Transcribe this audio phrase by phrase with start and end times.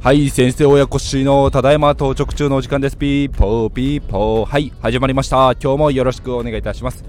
[0.00, 2.96] はい先生親子しのただいま到着中のお時間です。
[2.96, 4.44] ピーポーピーポー。
[4.44, 5.52] はい始まりました。
[5.52, 7.04] 今日もよろしくお願いいたします。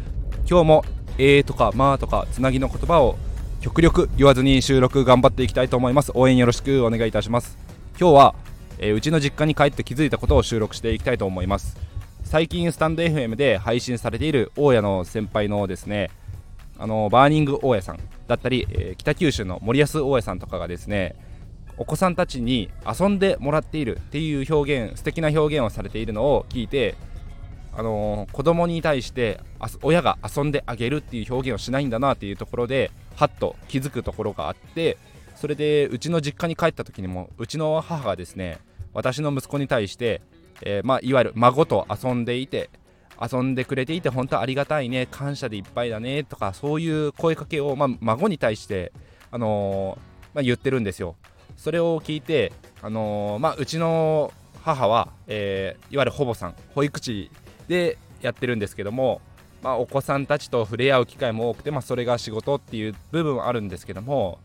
[0.48, 0.86] 今日も
[1.18, 3.18] えーとかまあとかつなぎの言葉を
[3.62, 6.12] 極力言わずに収録頑張っていきたいと思います。
[6.14, 7.58] 応援よろしくお願いいたします。
[8.00, 8.36] 今日は、
[8.78, 11.78] えー、うちの実家に帰って気づいたことを収録していきたいと思います。
[12.24, 16.12] 最近スタンド FM で配信されている大家の先輩のですね
[16.84, 21.16] あのバーニング大家さんだったり、えー、北九州の森安大家さんとかがですね
[21.78, 26.96] お子さんたちに遊んでもらっているっていう表現素敵な表現をされているのを聞いて
[27.72, 29.40] あのー、子供に対して
[29.82, 34.98] 親が遊んであげるっていう表現をしないんだなっていうところではっと気づくところがあって
[35.38, 38.60] それでうちの実家に帰った時にもうちの母がですね
[38.94, 40.22] 私の息子に対して、
[40.62, 42.70] えー、まあ、いわゆる孫と遊んでいて
[43.32, 48.92] 遊んでくれていて本当ありがたいね感謝でいっぱいだねとかそういう声かけを、まあ、孫に対して、
[49.32, 51.16] あのー、まあ、言ってるんですよ。
[51.56, 54.34] それを聞いて、あのー、まあ、うちの
[54.64, 57.30] 母は、えいわゆる保母さん保育士
[57.68, 59.22] でやってるんですけども
[59.64, 64.40] まあ、お子さんたちと触れ合う機会も多くて、まあ、それが仕事っていう部分はあるんですけども、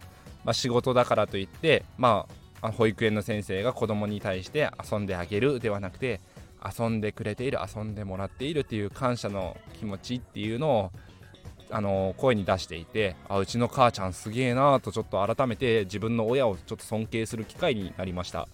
[0.45, 2.27] まあ、仕事だからといって、ま
[2.63, 6.21] あ、保育園の先生が子供に対して遊んであげるではなくて
[6.65, 10.93] 遊んでくれている遊んでもらっているっていう感謝の気持ちっていうのを
[11.71, 18.49] あの声に出していてあうちの母ちゃんすげえなとちょっと改めて自分の親をちょっと尊敬する機会になりました。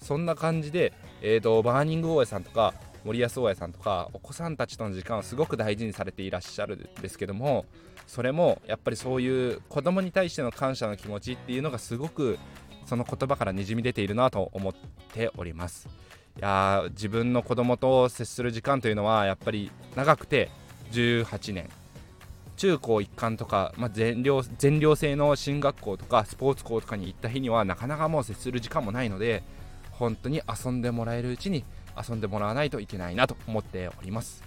[0.00, 7.66] そんな感じで、えーと、バーニング大家さんとか森安大家さんとかお子さんたちとの時間をすごく大事にされていらっしゃるんですけども
[8.06, 12.38] それもやっぱりそういう子供に対しての感謝の気持ちっていうのがすごく
[12.84, 14.74] その言葉からにじみ出ているなと思っ
[15.12, 15.88] ております。
[16.38, 20.50] いや自分の子供と接する時間というのはやっぱり長くて
[20.92, 21.68] 18年。
[22.56, 29.42] 中高一貫とか、まあ、全寮全寮制の進学校とかスポーツ校とかに行った日にはなかなかもう接する時間もないので
[29.90, 31.64] 本当に遊んでもらえるうちに
[32.08, 34.44] 遊んでもらわないといけないなと思っております。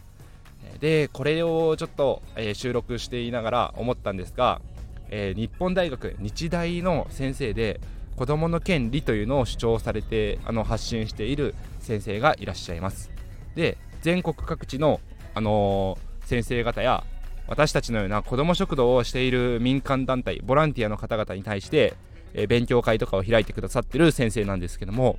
[0.79, 4.61] でこれをちょっと、えー、収録していながら思ったんですが、
[5.09, 7.79] えー、日本大学日大の先生で
[8.15, 13.11] 子どもの権利というのを主張されてあの発信している先生がいらっしゃいます。
[13.55, 14.99] で全国各地の、
[15.33, 17.03] あのー、先生方や
[17.47, 21.93] 私たちのような子ども食堂をしている民間団体ボランティアの方々に対して、
[22.33, 25.17] え勉強会とかを開いてくださってる先生なんですけども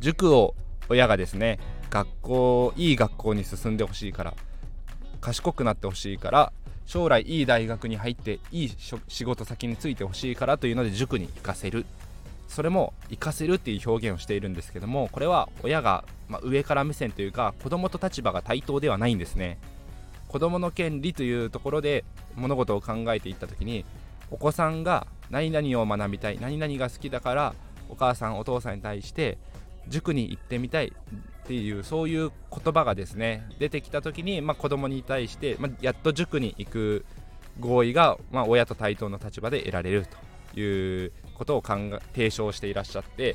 [0.00, 0.54] 塾を
[0.90, 4.34] 親がですね学校いい学校に進んでほしいから
[5.22, 6.52] 賢くなってほしいから
[6.90, 8.70] 将来いい大学に入っていい
[9.06, 11.86] 仕事先に就いてほしいからというので塾に行かせる。
[12.48, 19.58] それも行かせるっていう表現をしているんですけどもこれは親が、ま、上から目線というか子供と立場が対等ではないんですね。
[20.26, 23.84] 子供の権利というところで物事を考えていった時に
[24.32, 27.54] お子さんが何々を学びたい何々が好きだから
[27.88, 29.38] お母さんお父さんに対して
[29.86, 30.92] 塾に行ってみたい
[31.50, 37.04] っていうそういう言葉がですね出てきた時に、まあ、子供に対して、まあ、やっと塾に行く
[37.58, 40.06] 合意が、まあ、親と対等の立場で得られる
[40.54, 41.72] ということを考
[42.14, 43.34] 提唱していらっしゃって、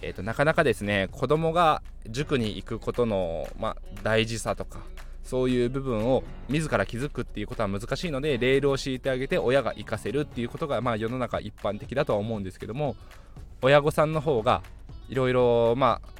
[0.00, 4.80] えーと、なかなかですね子供が塾に行くことの、ま、大事さとか
[5.22, 12.96] そういう部分を自ら気づくっていうことは難しいのでレールを敷いてあげて親が行かせるっていうことが、まあ、世の中一般的だとは思うんですけども
[13.60, 14.62] 親御さんの方が
[15.10, 16.17] いろいろまあ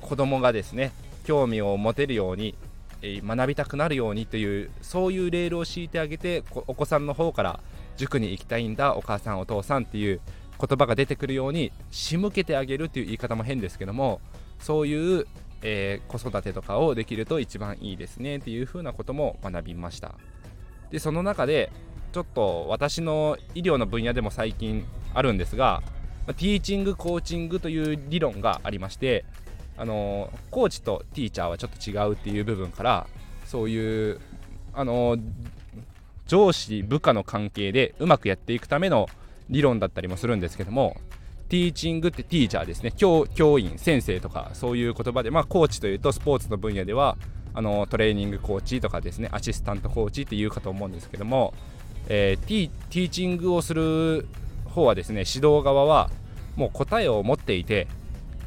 [0.00, 0.92] 子供がですね
[1.24, 2.54] 興味を持てるように
[3.02, 7.60] 学びたくなるようにというそういうレールを敷いてあげてお子さんの方から
[7.96, 10.20] 塾に行きたいんだお母さんお父さんっていう
[10.58, 14.20] 言葉が出てくるように仕向けてあげるっていう言い方も変ですけども
[14.58, 15.26] そういう、
[15.62, 20.14] えー、子育てとかをできると一番いいですねっていうふうなことも学びました。
[20.90, 21.70] でその中で
[22.12, 25.82] ちょっと私の医療の分野でも最近あるんですが
[26.26, 29.24] ティーチングコーチングという理論がありまして
[29.76, 33.06] あのコーチとティーチャーはちょっと違うっていう部分から
[33.44, 34.20] そういう
[34.72, 35.16] あの
[36.26, 39.08] 上司部下の関係でうまくやっていくための
[39.48, 40.96] 理論だったりもするんですけども
[41.48, 42.90] ティーチングってティーチャーですね。
[42.90, 47.16] 教教員先生とかそういう言葉でまあコーチというとスポーツの分野では
[47.54, 51.54] あのトレーニングコーチとかですねアシスタントコーチっていうかと思うんですけども、
[52.08, 54.26] えー、ティティーチングをする
[54.64, 56.10] 方はですね指導側は
[56.56, 57.86] もう答えを持っていて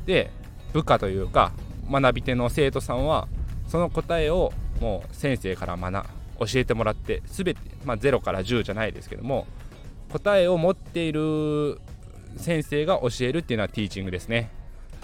[0.06, 0.32] で
[0.74, 1.52] 部下というか
[1.90, 3.28] 学び手の生徒さんは
[3.68, 6.06] その答えをもう先生から学
[6.40, 9.46] 教えてもらって全て、まあ、0から10じゃないですけども
[10.12, 11.80] 答えを持っている
[12.38, 14.52] 先生が教えるっていうのはティーチングですね。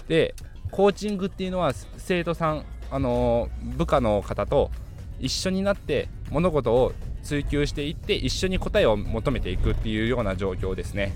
[0.08, 0.34] で
[0.70, 4.70] コーチングっていうのは生徒さんあの部下の方と
[5.18, 6.92] 一緒になって物事を
[7.22, 11.12] 追求していって一緒に答えを求めていくっていうような状況ですね。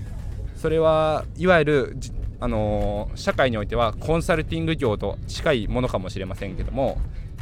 [0.55, 1.97] それはいわゆる
[2.41, 6.97] あのー、社会においてはコンサルティング業と近いものかもしれませんけども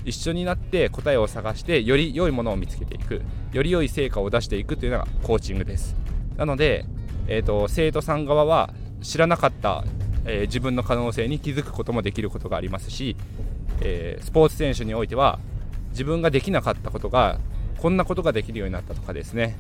[0.06, 3.22] 一緒になって答えを探してより良いものを見つけていく
[3.54, 5.96] より良い成果を出していくというのがコーチングです。
[6.36, 6.86] なので、
[7.28, 9.84] えーと、生徒さん側は知らなかった、
[10.26, 13.16] えー、自分の可能性に気づくこともできることがありますし、
[13.82, 15.40] えー、スポーツ選手においては
[15.92, 17.40] 自分ができなかったことが
[17.78, 19.58] こんなことができるようになったとかですね。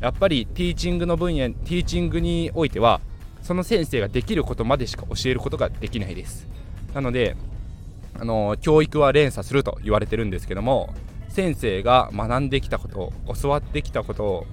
[0.00, 3.00] やっぱりティーチングの分野ティーチングにおいては
[3.44, 6.48] その先生ができることまでしか教えることができないです。
[6.94, 7.36] なので
[8.18, 10.94] あの教育は連鎖すると言われてるんですけども
[11.28, 13.12] 先生が学んできたこと
[13.42, 14.46] 教わってきたことを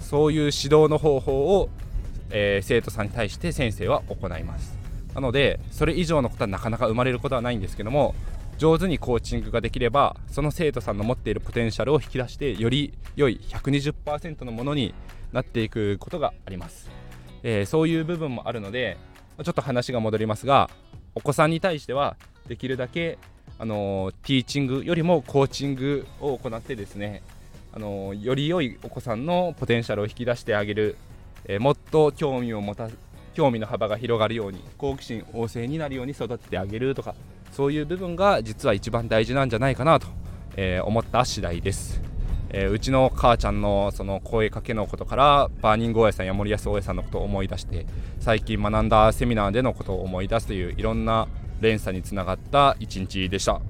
[0.00, 1.70] そういう指導の方法を、
[2.30, 4.78] えー、生徒さんに対して先生は行います。
[5.14, 8.14] なのでそれ以上のことはなかなか生まれることはないんですけども
[8.58, 14.94] 上手にコーチングができればその生徒さんの持っているポテンシャルを引き出してより良い120%のものに
[15.32, 16.90] なっていくことがあります、
[17.42, 18.96] えー、そういう部分もあるので
[19.42, 20.70] ちょっと話が戻りますが
[21.14, 22.16] お子さんに対しては
[22.46, 23.18] できるだけ
[23.58, 27.22] あのティーチングよりもコーチングを行ってですね
[27.72, 30.96] あのより良いお子さんのポテンシャルを引き出してあげる、
[31.44, 32.88] えー、もっと興味を持た
[33.34, 37.14] 興味の幅が広がるように好奇心旺盛になるように育ててあげるとか
[37.52, 40.08] そういう部分が実は一番大事なんじゃないかなと、
[40.56, 42.00] えー、思った次第です、
[42.50, 47.86] えー、うちの母ちゃんのその声かけのことからバーニング大家さんや森安大家さんのことを思い出して
[48.18, 51.28] 最近学んだセミナーでのことを思い出すといういろんな
[51.60, 53.60] 連鎖につながった一日でした。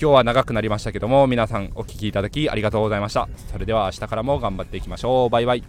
[0.00, 3.28] 今日は長くなりましたけども皆さんお聴きいただきありがとうございました。
[3.52, 5.28] それでは明日からも頑張っていきましょう。
[5.28, 5.64] バイバイ。